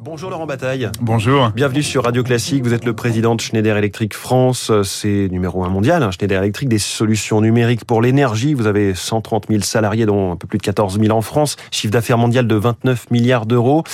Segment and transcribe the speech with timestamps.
[0.00, 0.90] Bonjour Laurent Bataille.
[1.00, 1.50] Bonjour.
[1.50, 2.64] Bienvenue sur Radio Classique.
[2.64, 4.72] Vous êtes le président de Schneider Electric France.
[4.82, 8.54] C'est numéro un mondial, hein, Schneider Electric, des solutions numériques pour l'énergie.
[8.54, 11.56] Vous avez 130 000 salariés, dont un peu plus de 14 000 en France.
[11.70, 13.84] Chiffre d'affaires mondial de 29 milliards d'euros.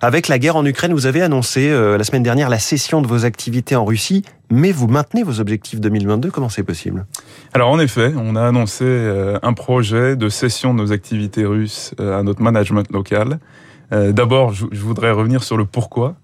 [0.00, 3.06] Avec la guerre en Ukraine, vous avez annoncé euh, la semaine dernière la cession de
[3.06, 4.24] vos activités en Russie.
[4.50, 6.30] Mais vous maintenez vos objectifs 2022.
[6.30, 7.04] Comment c'est possible?
[7.52, 11.92] Alors en effet, on a annoncé euh, un projet de cession de nos activités russes
[12.00, 13.40] euh, à notre management local.
[13.92, 16.16] Euh, d'abord, je, voudrais revenir sur le pourquoi.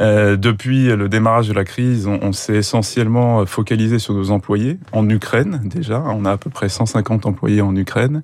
[0.00, 5.08] Euh, depuis le démarrage de la crise, on, s'est essentiellement focalisé sur nos employés en
[5.08, 6.02] Ukraine déjà.
[6.06, 8.22] On a à peu près 150 employés en Ukraine.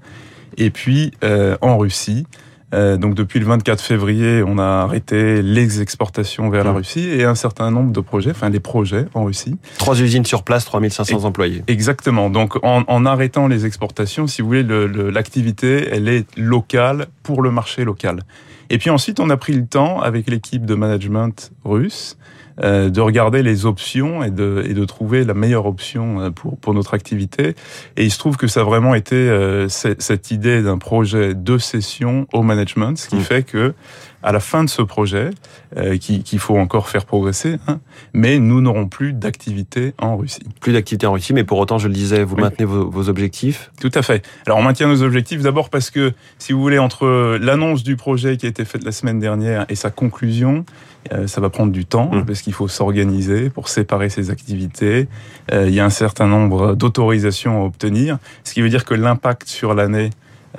[0.56, 2.26] Et puis euh, en Russie.
[2.72, 6.76] donc depuis le 24 février, on a arrêté les exportations vers la mmh.
[6.76, 9.56] Russie et un certain nombre de projets, enfin les projets en Russie.
[9.78, 11.62] Trois usines sur place, 3500 employés.
[11.68, 12.30] Exactement.
[12.30, 14.64] Donc en, en, arrêtant les exportations, si vous voulez,
[15.12, 18.22] l'activité, elle est locale pour le marché local.
[18.70, 22.16] Et puis ensuite, on a pris le temps avec l'équipe de management russe
[22.62, 26.58] euh, de regarder les options et de, et de trouver la meilleure option euh, pour,
[26.58, 27.54] pour notre activité.
[27.96, 31.58] Et il se trouve que ça a vraiment été euh, cette idée d'un projet de
[31.58, 33.20] session au management, ce qui mmh.
[33.20, 33.74] fait que
[34.22, 35.30] à la fin de ce projet,
[35.76, 37.80] euh, qu'il faut encore faire progresser, hein,
[38.12, 40.42] mais nous n'aurons plus d'activité en Russie.
[40.60, 43.70] Plus d'activité en Russie, mais pour autant, je le disais, vous maintenez vos, vos, objectifs
[43.80, 44.26] Tout à fait.
[44.46, 48.36] Alors on maintient nos objectifs d'abord parce que, si vous voulez, entre l'annonce du projet
[48.36, 50.64] qui a été faite la semaine dernière et sa conclusion,
[51.12, 52.24] euh, ça va prendre du temps mmh.
[52.26, 55.08] parce qu'il faut s'organiser pour séparer ses activités.
[55.52, 58.94] Euh, il y a un certain nombre d'autorisations à obtenir, ce qui veut dire que
[58.94, 60.10] l'impact sur l'année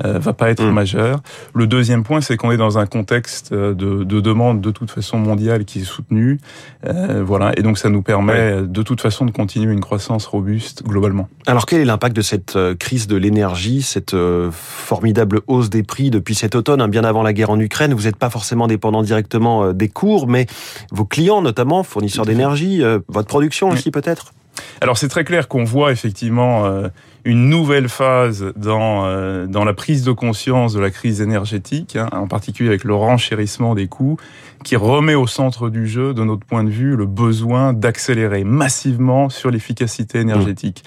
[0.03, 0.71] euh, va pas être mm.
[0.71, 1.19] majeur.
[1.53, 4.91] Le deuxième point, c'est qu'on est dans un contexte euh, de, de, demande de toute
[4.91, 6.39] façon mondiale qui est soutenue,
[6.87, 10.83] euh, voilà, et donc ça nous permet de toute façon de continuer une croissance robuste
[10.83, 11.27] globalement.
[11.47, 14.15] Alors quel est l'impact de cette euh, crise de l'énergie, cette
[14.51, 17.93] formidable hausse des prix depuis cet automne, hein, bien avant la guerre en Ukraine?
[17.93, 20.45] Vous n'êtes pas forcément dépendant directement des cours, mais
[20.91, 24.33] vos clients notamment, fournisseurs d'énergie, votre production aussi peut-être?
[24.79, 26.87] Alors c'est très clair qu'on voit effectivement euh,
[27.23, 32.09] une nouvelle phase dans, euh, dans la prise de conscience de la crise énergétique, hein,
[32.11, 34.17] en particulier avec le renchérissement des coûts,
[34.63, 39.29] qui remet au centre du jeu, de notre point de vue, le besoin d'accélérer massivement
[39.29, 40.83] sur l'efficacité énergétique.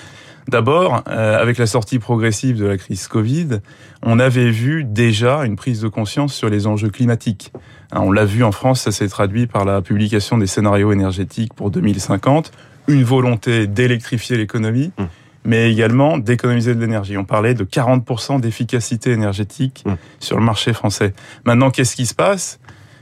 [0.49, 3.61] D'abord, euh, avec la sortie progressive de la crise Covid,
[4.03, 7.53] on avait vu déjà une prise de conscience sur les enjeux climatiques.
[7.93, 11.55] Hein, on l'a vu en France, ça s'est traduit par la publication des scénarios énergétiques
[11.55, 12.53] pour 2050
[12.87, 15.05] une volonté d'électrifier l'économie, mmh.
[15.45, 17.17] Mais également d'économiser de l'énergie.
[17.17, 19.95] On parlait de 40% d'efficacité énergétique mmh.
[20.21, 21.13] sur le marché français.
[21.45, 22.59] Maintenant, qu'est-ce qui se passe?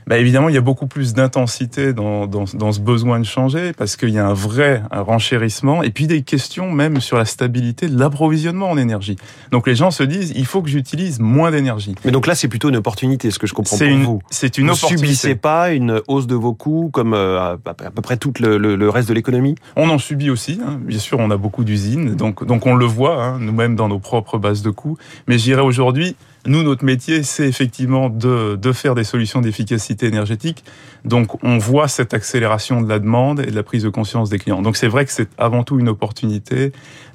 [0.07, 3.71] Bah évidemment, il y a beaucoup plus d'intensité dans, dans, dans, ce besoin de changer
[3.73, 7.25] parce qu'il y a un vrai un renchérissement et puis des questions même sur la
[7.25, 9.15] stabilité de l'approvisionnement en énergie.
[9.51, 11.95] Donc les gens se disent, il faut que j'utilise moins d'énergie.
[12.05, 14.21] Mais donc là, c'est plutôt une opportunité, ce que je comprends pour une, vous.
[14.29, 15.07] C'est une vous opportunité.
[15.07, 18.89] subissez pas une hausse de vos coûts comme euh, à peu près tout le, le,
[18.89, 19.55] reste de l'économie?
[19.75, 20.59] On en subit aussi.
[20.65, 20.79] Hein.
[20.81, 23.99] Bien sûr, on a beaucoup d'usines, donc, donc on le voit hein, nous-mêmes dans nos
[23.99, 24.97] propres bases de coûts.
[25.27, 26.15] Mais je dirais aujourd'hui,
[26.45, 30.63] nous, notre métier, c'est effectivement de, de, faire des solutions d'efficacité énergétique.
[31.05, 34.39] Donc, on voit cette accélération de la demande et de la prise de conscience des
[34.39, 34.61] clients.
[34.61, 36.71] Donc, c'est vrai que c'est avant tout une opportunité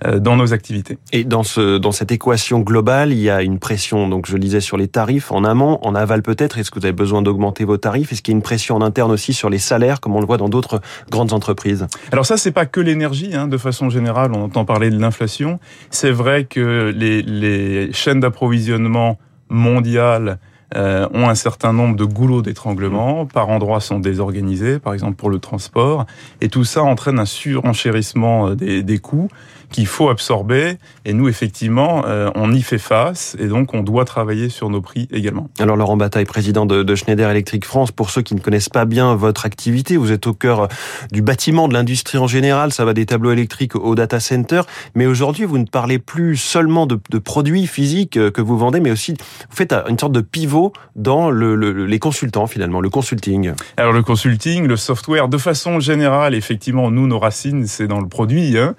[0.06, 0.98] euh, dans nos activités.
[1.12, 4.38] Et dans, ce, dans cette équation globale, il y a une pression, donc je le
[4.38, 6.58] disais, sur les tarifs en amont, en aval peut-être.
[6.58, 8.12] Est-ce que vous avez besoin d'augmenter vos tarifs?
[8.12, 10.26] Est-ce qu'il y a une pression en interne aussi sur les salaires, comme on le
[10.26, 11.86] voit dans d'autres grandes entreprises?
[12.12, 13.34] Alors ça, c'est pas que l'énergie.
[13.34, 15.58] Hein, de façon générale, on entend parler de l'inflation.
[15.90, 19.17] C'est vrai que les, les chaînes d'approvisionnement
[19.48, 20.38] mondiales
[20.76, 23.28] euh, ont un certain nombre de goulots d'étranglement, mmh.
[23.28, 26.04] par endroits sont désorganisés, par exemple pour le transport,
[26.42, 29.28] et tout ça entraîne un surenchérissement euh, des, des coûts
[29.70, 30.78] qu'il faut absorber.
[31.04, 34.80] Et nous, effectivement, euh, on y fait face et donc on doit travailler sur nos
[34.80, 35.48] prix également.
[35.58, 39.14] Alors Laurent Bataille, président de, Schneider Electric France, pour ceux qui ne connaissent pas bien
[39.14, 40.66] votre activité, vous êtes au cœur euh,
[41.12, 44.62] du bâtiment, de l'industrie en général, ça va des tableaux électriques au data center,
[44.94, 48.90] mais aujourd'hui vous ne parlez plus seulement de, produits physiques euh, que vous vendez, mais
[48.90, 51.54] aussi vous faites une sorte de pivot dans le,
[51.86, 53.52] les consultants finalement, le consulting.
[53.76, 58.08] Alors le consulting, le software, de façon générale, effectivement, nous, nos racines, c'est dans le
[58.08, 58.56] produit.
[58.58, 58.74] Hein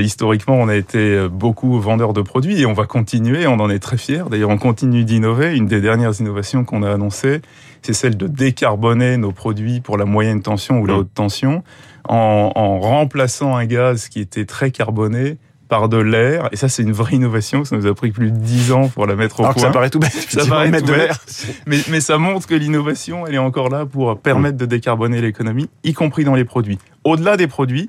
[0.00, 3.70] historiquement, on a été euh, beaucoup vendeurs de produits et on va continuer, on en
[3.70, 4.24] est très fiers.
[4.30, 5.56] D'ailleurs, on continue d'innover.
[5.56, 7.42] Une des dernières innovations qu'on a annoncées,
[7.82, 10.98] c'est celle de décarboner nos produits pour la moyenne tension ou la mmh.
[10.98, 11.62] haute tension
[12.08, 15.38] en, remplaçant un gaz qui était très carboné
[15.68, 16.48] par de l'air.
[16.52, 17.64] Et ça, c'est une vraie innovation.
[17.64, 19.62] Ça nous a pris plus de 10 ans pour la mettre au Alors point.
[19.62, 20.12] ça paraît tout bête.
[20.28, 21.18] Ça paraît mettre de l'air.
[21.66, 25.68] Mais, mais ça montre que l'innovation, elle est encore là pour permettre de décarboner l'économie,
[25.82, 26.78] y compris dans les produits.
[27.04, 27.88] Au-delà des produits,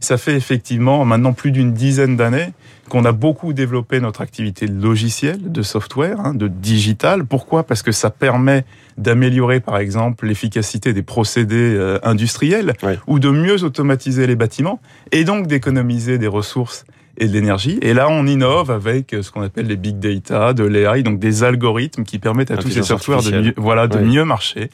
[0.00, 2.52] Ça fait effectivement maintenant plus d'une dizaine d'années
[2.88, 7.24] qu'on a beaucoup développé notre activité de logiciel, de software, hein, de digital.
[7.24, 7.64] Pourquoi?
[7.64, 8.64] Parce que ça permet
[8.96, 12.74] d'améliorer, par exemple, l'efficacité des procédés euh, industriels
[13.06, 14.80] ou de mieux automatiser les bâtiments
[15.12, 16.84] et donc d'économiser des ressources
[17.18, 17.78] et de l'énergie.
[17.82, 21.44] Et là, on innove avec ce qu'on appelle les big data, de l'AI, donc des
[21.44, 24.70] algorithmes qui permettent à tous ces softwares de mieux, voilà, de mieux marcher.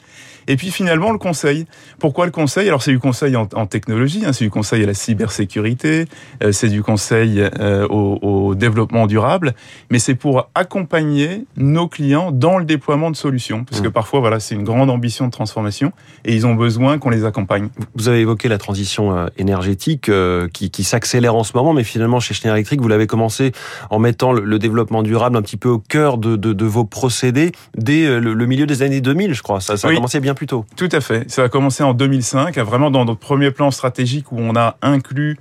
[0.49, 1.67] Et puis finalement, le conseil.
[1.99, 2.69] Pourquoi le conseil?
[2.69, 6.06] Alors c'est du conseil en, technologie, hein, c'est du conseil à la cybersécurité,
[6.43, 9.55] euh, c'est du conseil euh, au, au, développement durable,
[9.91, 13.65] mais c'est pour accompagner nos clients dans le déploiement de solutions.
[13.65, 13.93] Parce que mmh.
[13.93, 15.93] parfois, voilà, c'est une grande ambition de transformation
[16.25, 17.69] et ils ont besoin qu'on les accompagne.
[17.94, 20.11] Vous avez évoqué la transition euh, énergétique
[20.53, 23.52] qui, qui s'accélère en ce moment, mais finalement, chez Schneider Electric, vous l'avez commencé
[23.90, 27.52] en mettant le, développement durable un petit peu au cœur de, de, de vos procédés
[27.76, 29.61] dès euh, le, milieu des années 2000, je crois.
[29.61, 30.64] Ça, ça a commencé bien plus tôt.
[30.76, 31.31] Tout à fait.
[31.31, 35.38] Ça a commencé en 2005, vraiment dans notre premier plan stratégique où on a inclus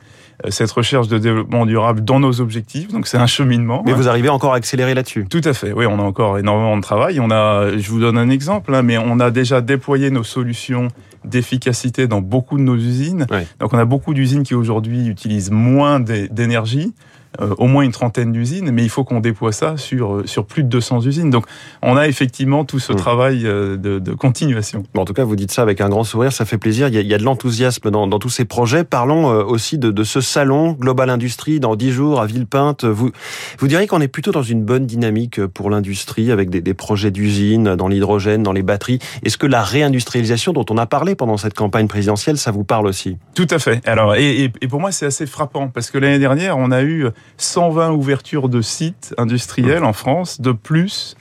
[0.49, 2.89] cette recherche de développement durable dans nos objectifs.
[2.89, 3.83] Donc c'est un cheminement.
[3.85, 5.25] Mais vous arrivez encore à accélérer là-dessus.
[5.29, 5.71] Tout à fait.
[5.73, 7.19] Oui, on a encore énormément de travail.
[7.19, 10.87] On a, je vous donne un exemple, hein, mais on a déjà déployé nos solutions
[11.25, 13.27] d'efficacité dans beaucoup de nos usines.
[13.59, 16.93] Donc on a beaucoup d'usines qui aujourd'hui utilisent moins d'énergie.
[17.39, 20.45] Euh, au moins une trentaine d'usines, mais il faut qu'on déploie ça sur, euh, sur
[20.45, 21.29] plus de 200 usines.
[21.29, 21.45] Donc
[21.81, 22.97] on a effectivement tout ce hmm.
[22.97, 24.83] travail euh, de, de continuation.
[24.93, 26.89] Bon, en tout cas, vous dites ça avec un grand sourire, ça fait plaisir.
[26.89, 28.83] Il y a, il y a de l'enthousiasme dans, dans, tous ces projets.
[28.83, 32.83] Parlons aussi de, de, ce salon Global Industrie dans 10 jours à Villepinte.
[32.83, 33.11] Vous,
[33.59, 37.11] vous diriez qu'on est plutôt dans une bonne dynamique pour l'industrie avec des, des projets
[37.11, 38.99] d'usines dans l'hydrogène, dans les batteries.
[39.23, 42.87] Est-ce que la réindustrialisation dont on a parlé pendant cette campagne présidentielle, ça vous parle
[42.87, 43.17] aussi?
[43.35, 43.87] Tout à fait.
[43.87, 47.07] Alors, et, et pour moi, c'est assez frappant parce que l'année dernière, on a eu
[47.37, 51.15] 120 ouvertures de sites industriels en France de plus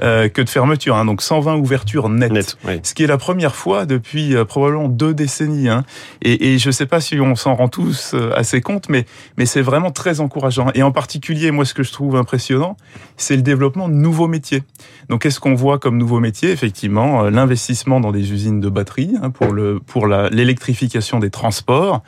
[0.00, 0.94] euh, que de fermeture.
[0.94, 5.12] Hein, donc 120 ouvertures nettes, ce qui est la première fois depuis euh, probablement deux
[5.12, 5.68] décennies.
[5.68, 5.82] Hein.
[6.22, 9.06] Et, et je ne sais pas si on s'en rend tous euh, assez compte, mais,
[9.38, 10.68] mais c'est vraiment très encourageant.
[10.74, 12.76] Et en particulier, moi, ce que je trouve impressionnant,
[13.16, 14.62] c'est le développement de nouveaux métiers.
[15.08, 16.52] Donc, qu'est-ce qu'on voit comme nouveaux métiers?
[16.52, 22.04] Effectivement, l'investissement dans des usines de batterie hein, pour l'électrification des transports.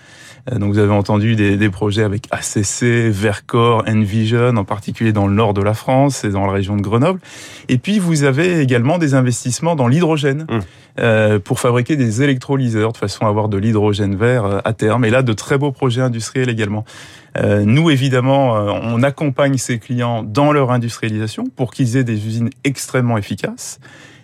[0.51, 5.35] Donc, vous avez entendu des, des projets avec ACC, Vercor, Envision, en particulier dans le
[5.35, 7.21] nord de la France et dans la région de Grenoble.
[7.69, 10.59] Et puis, vous avez également des investissements dans l'hydrogène mmh.
[11.01, 15.05] euh, pour fabriquer des électrolyseurs de façon à avoir de l'hydrogène vert euh, à terme.
[15.05, 16.85] Et là, de très beaux projets industriels également.
[17.39, 22.27] Euh, nous, évidemment, euh, on accompagne ces clients dans leur industrialisation pour qu'ils aient des
[22.27, 23.79] usines extrêmement efficaces.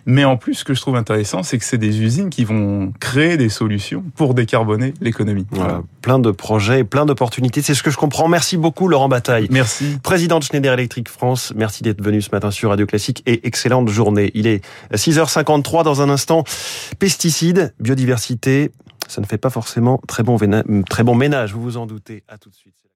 [0.07, 2.93] Mais en plus, ce que je trouve intéressant, c'est que c'est des usines qui vont
[2.99, 5.45] créer des solutions pour décarboner l'économie.
[5.51, 5.83] Voilà.
[6.01, 7.61] Plein de projets, plein d'opportunités.
[7.61, 8.29] C'est ce que je comprends.
[8.29, 9.47] Merci beaucoup, Laurent Bataille.
[9.51, 9.97] Merci.
[10.01, 11.51] Président de Schneider Electric France.
[11.57, 14.31] Merci d'être venu ce matin sur Radio Classique et excellente journée.
[14.33, 14.63] Il est
[14.93, 16.45] 6h53 dans un instant.
[16.99, 18.71] Pesticides, biodiversité.
[19.09, 20.37] Ça ne fait pas forcément très bon,
[20.89, 22.23] très bon ménage, vous vous en doutez.
[22.29, 22.86] À tout de suite.